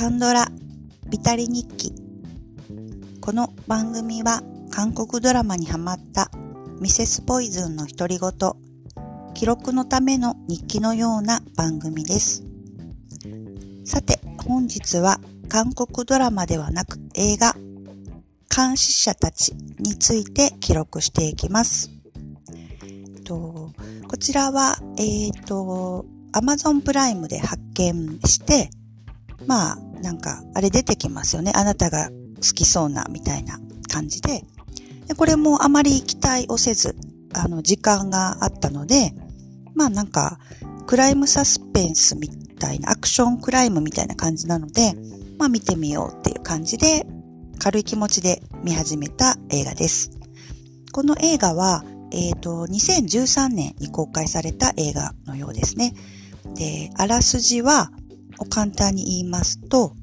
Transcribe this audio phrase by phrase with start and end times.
[0.00, 0.46] カンドラ
[1.10, 1.92] ビタリ日記
[3.20, 6.30] この番組は韓国ドラマにハマった
[6.80, 8.32] ミセスポイズンの独り言
[9.34, 12.44] 記録のための日記のような番組です
[13.84, 15.20] さて本日は
[15.50, 17.54] 韓国ドラマではなく映画
[18.48, 21.90] 監視者たちについて記録していきます。
[23.26, 23.70] と
[24.08, 28.70] こちらは、えっ、ー、と、Amazon プライムで発見して、
[29.46, 31.52] まあ、なんか、あれ出てきますよね。
[31.54, 33.58] あなたが好きそうな、みたいな
[33.90, 34.44] 感じで。
[35.06, 36.96] でこれもあまり期待をせず、
[37.34, 39.12] あの、時間があったので、
[39.74, 40.38] まあなんか、
[40.86, 44.94] クライムサスペンスみたいな、アクションクライムみたいな感じなので、
[45.38, 47.06] まあ見てみようっていう感じで、
[47.58, 50.10] 軽い気持ちで見始めた映画です。
[50.92, 55.94] この映画は、えっ、ー、と、2013年に公開された映画のようですね。
[56.54, 57.92] で、あらすじは、
[58.40, 59.94] を簡単に言いますと、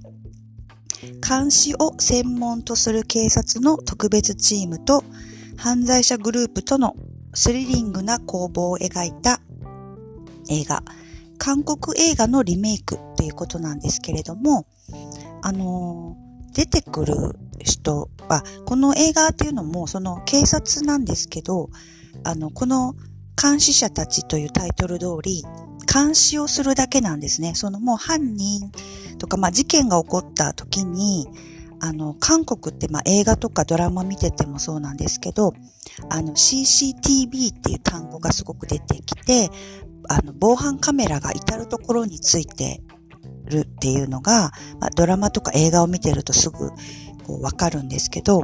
[1.27, 5.03] 監視を専門とする警察の特別チームと
[5.57, 6.95] 犯罪者グループとの
[7.33, 9.41] スリリングな攻防を描いた
[10.49, 10.81] 映画。
[11.37, 14.65] 韓国映画のリメイクっていうことなんですけれども、
[15.43, 16.17] あの
[16.53, 17.13] 出てくる
[17.59, 21.69] 人は、この映画っていうのもその警察なんですけど、
[22.23, 22.95] あの、この
[23.39, 25.43] 監視者たちというタイトル通り、
[25.91, 27.55] 監視をするだけなんですね。
[27.55, 28.71] そのもう犯人
[29.17, 31.27] とか、まあ事件が起こった時に、
[31.79, 35.53] あの、韓国ってまあ映画とかドラマ見ててもそうなんですけど、
[36.09, 39.49] あの CCTV っていう単語がすごく出てきて、
[40.09, 42.81] あの、防犯カメラが至るところについて
[43.45, 46.69] るっていうのが、まあ、ドラマとか映画を見てるとすぐ
[47.25, 48.43] こうわかるんですけど、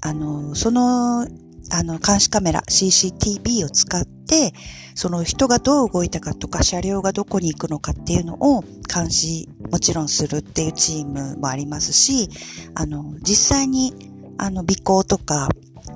[0.00, 1.26] あの、その
[1.70, 4.52] あの、監視カメラ、CCTV を使って、
[4.94, 12.28] その人がどう動いたかとか、車両がどこに行くのかっていうのを監視、もちろんするっていうチームもありますし、
[12.74, 13.94] あの、実際に、
[14.38, 15.48] あの、尾行とか、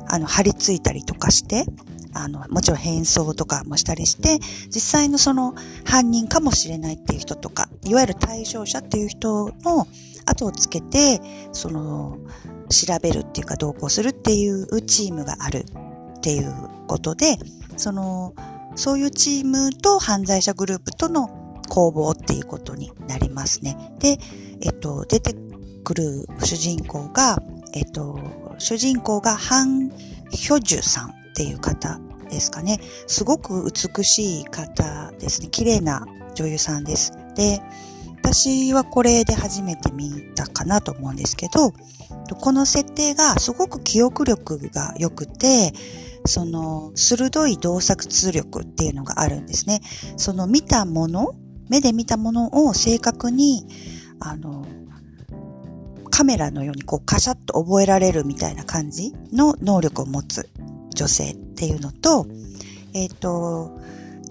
[0.08, 1.64] あの、張り付いたりとかして、
[2.12, 9.86] あの、もちろん変装とかもしたりして、実際のその犯人かもしれないっていう人とか、いわゆる対象者っていう人の
[10.26, 11.20] 後をつけて、
[11.52, 12.18] その、
[12.70, 15.64] 調べるっていうか同行するっていうチームがある
[16.18, 16.52] っていう
[16.86, 17.36] ことで、
[17.76, 18.34] その、
[18.76, 21.28] そういうチームと犯罪者グループとの
[21.68, 23.76] 攻防っていうことになりますね。
[23.98, 24.18] で、
[24.60, 25.34] えっと、出て
[25.84, 27.42] くる主人公が、
[27.74, 28.18] えっと、
[28.58, 29.90] 主人公がハン・
[30.30, 32.00] ヒョジュさんっていう方
[32.30, 32.80] ですかね。
[33.06, 35.48] すごく美しい方ですね。
[35.50, 37.12] 綺麗な女優さんです。
[37.34, 37.60] で、
[38.22, 41.72] 私はこれで初めて見たかなと思うんですけど、
[42.36, 45.72] この設定がすごく記憶力が良くて、
[46.26, 49.80] その鋭い洞察力っていうのがあるんですね。
[50.16, 51.34] その見たもの、
[51.68, 53.66] 目で見たものを正確に、
[54.20, 54.66] あの、
[56.10, 60.50] カメラのようにこうカシャッと覚えられるみたいな感じの能力を持つ
[60.94, 62.26] 女性っていうのと、
[62.92, 63.80] えっ、ー、と、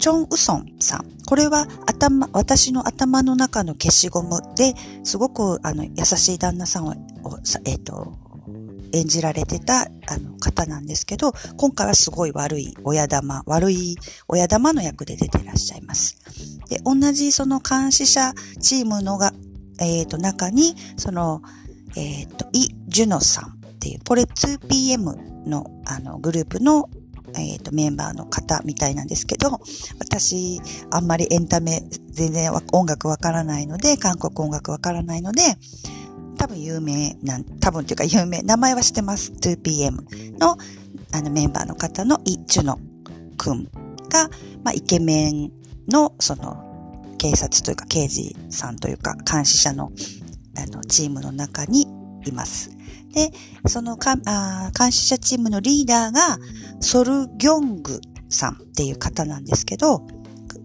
[0.00, 1.04] チョン・ウソンさん。
[1.26, 4.74] これは頭、私の頭の中の消しゴムで
[5.04, 6.94] すごくあの優しい旦那さんを、
[7.64, 8.14] えっ、ー、と、
[8.92, 9.86] 演じられてたあ
[10.18, 13.96] の方なんですけど、今回はすごい悪い親玉、悪い
[14.26, 16.18] 親玉の役で出てらっしゃいます。
[16.68, 19.32] で、同じその監視者チームのが、
[19.78, 21.42] えっ、ー、と、中に、その、
[21.94, 26.88] えっ、ー、と、イ・ジュノさんっていう、これ 2PM のあのグループの
[27.36, 29.60] えっ、ー、と、メンバーの方みたいなんですけど、
[29.98, 30.60] 私、
[30.90, 35.42] あんまりエンタメ、全然音楽わからないので、韓国音楽わからないので、
[36.38, 39.32] 多分有名なん、多分というか有名、名前は知ってます。
[39.32, 40.56] 2PM の、
[41.12, 42.78] あのメンバーの方のイ・チュノ
[43.36, 43.64] くん
[44.08, 44.28] が、
[44.64, 45.52] まあ、イケメン
[45.88, 46.66] の、その、
[47.18, 49.92] 警察というか刑事さんというか監視者の、
[50.56, 51.86] あの、チームの中に
[52.24, 52.70] います。
[53.12, 53.30] で、
[53.66, 56.38] そのかあ監視者チームのリーダーが、
[56.80, 60.06] ソル・ギョングさんっていう方なんですけど、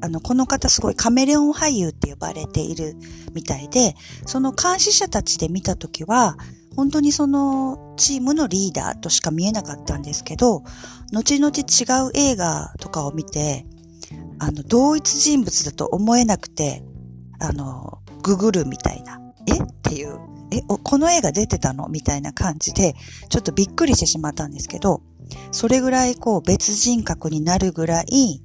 [0.02, 2.96] あの、この方すごいカメレオン俳優って呼ばれている
[3.34, 3.96] みたいで、
[4.26, 6.38] その監視者たちで見たときは、
[6.76, 10.64] 本当にそのチームのリーダーとしか見えなかったんですけど、
[11.14, 13.66] 後々違う映画とかを見て、
[14.40, 16.84] あの、同一人物だと思えなくて、
[17.40, 19.58] あの、ググるみたいな、え？
[19.58, 20.20] っていう。
[20.52, 21.88] え、この映画出てたの？
[21.88, 22.96] みたいな感じで、
[23.30, 25.02] ちょっとびっくりしてしまったんですけど、
[25.52, 28.42] それぐらいこう別人格になるぐらい、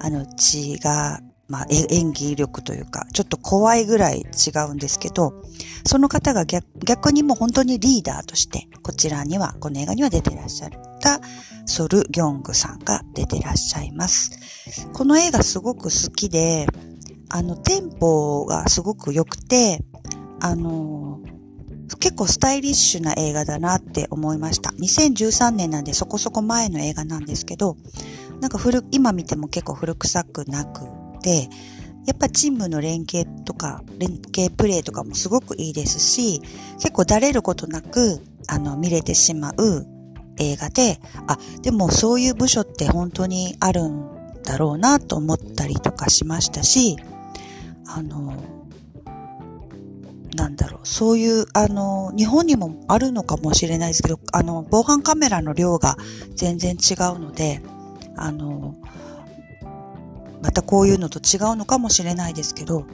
[0.00, 5.42] あの血が、まあ演技力というか、ちょっと怖いぐらい違うんですけど、
[5.86, 10.70] その方が逆逆にもう本当にリーダーとして、こちらには、この映画には出てらっしゃっ
[11.00, 11.20] た
[11.66, 14.30] ソル・ギョングさんが出てらっしゃいます。
[14.92, 16.66] この映画すごく好きで、
[17.28, 19.84] あの、テンポがすごく良くて、
[20.40, 21.20] あの、
[22.00, 24.70] 結構スタイリッシュな映画だなって思いました。
[24.70, 27.76] 2013年なんでそこそこ前の映画なんですけど、
[28.40, 30.82] なんか古、今見ても結構古臭くなく
[31.22, 31.48] て、
[32.06, 36.40] やっぱチームの連携とか、連携プレーとかもすごくいいですし、
[36.78, 39.86] 結構だれることなく、あの、見れてしまう
[40.38, 44.08] 映画で、あ、でもそういう部署って本当にあるん
[44.44, 46.96] だろうなと思ったりとかしましたし、
[47.88, 48.55] あの、
[50.36, 55.96] なんだろう、そういう、あの、日本にもあるのかもしれないですけど、あの、防犯カメラの量が
[56.34, 57.62] 全然違うので、
[58.16, 58.76] あの、
[60.42, 62.86] またこういうのと違うのかもしれないですけど、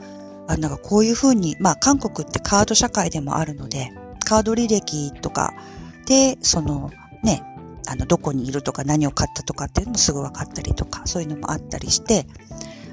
[0.47, 3.91] あなんかこういうふうに、まあ韓国ってカード社会でもあるので、
[4.25, 5.53] カード履歴とか
[6.05, 6.91] で、その
[7.23, 7.43] ね、
[7.87, 12.25] あの、どこにいるとか何を買ったとかっていうのもすぐ分かったりとか、そういうのもあったりして、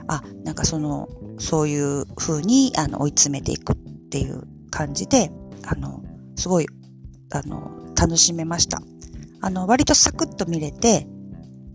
[0.08, 1.08] あ、なんかその、
[1.38, 3.76] そういう風に、あの、追い詰めていく。
[4.10, 5.30] っていう感じで、
[5.64, 6.02] あの、
[6.34, 6.66] すごい、
[7.30, 8.82] あの、楽しめました。
[9.40, 11.06] あの、割とサクッと見れて、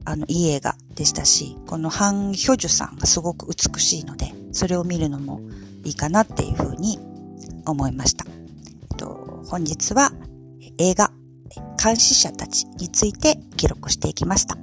[0.03, 5.39] あの、いい映画でしたし、このハン・ヒョジュさんがすごく美しいので、それを見るのも
[5.85, 6.99] いいかなっていう風に
[7.65, 8.25] 思いました。
[8.27, 8.33] え
[8.93, 10.11] っと、本日は
[10.77, 11.11] 映画
[11.81, 14.57] 監視者たちについて記録していきました。